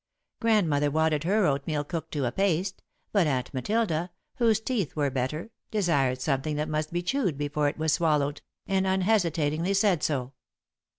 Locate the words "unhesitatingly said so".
8.87-10.33